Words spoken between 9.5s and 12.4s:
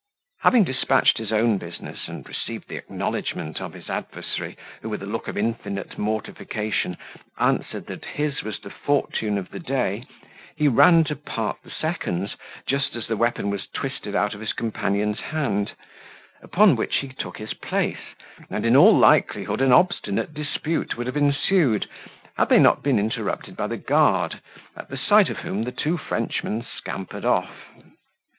the day, he ran to part the seconds,